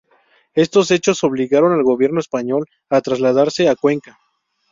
Estos 0.55 0.89
hechos 0.89 1.23
obligaron 1.23 1.73
al 1.73 1.83
Gobierno 1.83 2.19
español 2.19 2.65
a 2.89 3.01
trasladarse 3.01 3.69
a 3.69 3.75
Cuenca. 3.75 4.17